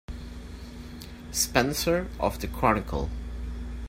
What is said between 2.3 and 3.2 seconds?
the Chronicle.